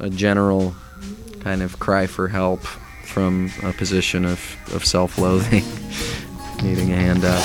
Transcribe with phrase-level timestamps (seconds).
[0.00, 0.74] a general
[1.40, 2.60] kind of cry for help
[3.04, 4.40] from a position of,
[4.74, 5.64] of self loathing,
[6.62, 7.44] needing a handout.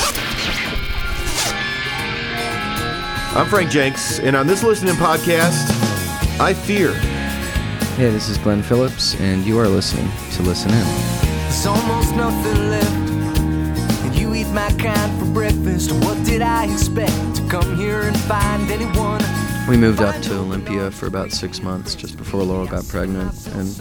[3.38, 5.70] I'm Frank Jenks, and on this Listen In podcast,
[6.40, 6.94] I fear.
[7.96, 10.86] Hey, this is Glenn Phillips, and you are listening to Listen In.
[11.44, 13.10] There's almost nothing left.
[14.06, 15.92] And you eat my kind for breakfast.
[15.92, 17.36] What did I expect?
[17.36, 19.22] To come here and find anyone?
[19.70, 23.80] We moved up to Olympia for about six months just before Laurel got pregnant, and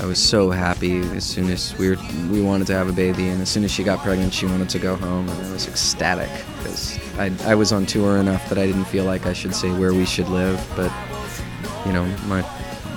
[0.00, 1.96] I was so happy as soon as we were,
[2.32, 4.68] we wanted to have a baby, and as soon as she got pregnant, she wanted
[4.70, 8.58] to go home, and I was ecstatic because I, I was on tour enough that
[8.58, 10.92] I didn't feel like I should say where we should live, but
[11.86, 12.44] you know my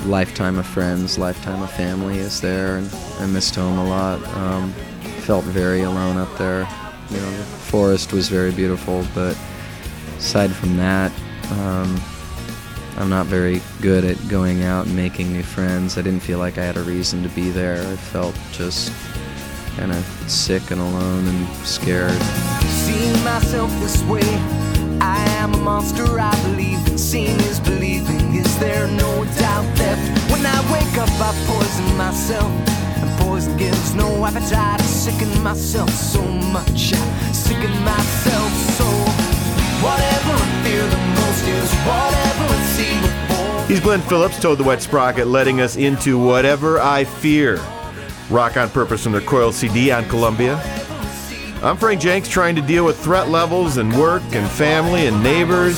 [0.07, 4.25] lifetime of friends, lifetime of family is there, and I missed home a lot.
[4.35, 4.73] Um,
[5.21, 6.67] felt very alone up there.
[7.11, 9.37] You know, the forest was very beautiful, but
[10.17, 11.11] aside from that,
[11.51, 11.99] um,
[12.97, 15.97] I'm not very good at going out and making new friends.
[15.97, 17.79] I didn't feel like I had a reason to be there.
[17.87, 18.91] I felt just
[19.77, 22.19] kind of sick and alone and scared.
[22.65, 24.27] Seeing myself this way,
[24.99, 26.79] I am a monster, I believe.
[26.99, 28.33] Seeing is believing.
[28.35, 30.31] Is there no doubt left?
[30.31, 32.51] When I wake up, I poison myself.
[32.97, 34.81] And poison gives no appetite.
[34.81, 36.93] I sicken myself so much.
[36.93, 38.26] I sicken myself
[43.67, 47.57] He's Glenn Phillips, Toad the Wet Sprocket, letting us into Whatever I Fear.
[48.29, 50.55] Rock on Purpose from their Coil CD on Columbia.
[51.61, 55.75] I'm Frank Jenks, trying to deal with threat levels and work and family and neighbors.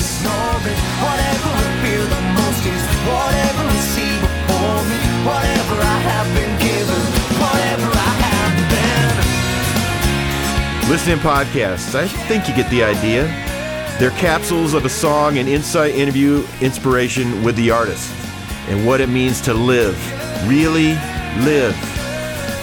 [10.87, 13.25] Listen In podcasts, I think you get the idea.
[13.99, 18.09] They're capsules of a song and insight interview inspiration with the artist
[18.69, 19.97] and what it means to live.
[20.47, 20.93] Really
[21.43, 21.75] live.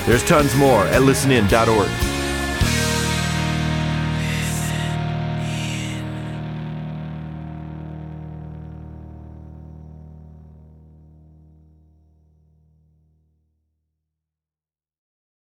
[0.06, 2.05] There's tons more at listenin.org.